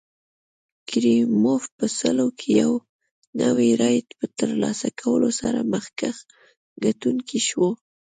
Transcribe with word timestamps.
کریموف 0.89 1.63
په 1.77 1.85
سلو 1.99 2.27
کې 2.39 2.49
یو 2.61 2.71
نوي 3.41 3.69
رایې 3.81 4.01
په 4.19 4.25
ترلاسه 4.37 4.87
کولو 5.01 5.29
سره 5.39 5.59
مخکښ 5.73 6.17
ګټونکی 6.83 7.39
شو. 7.47 7.67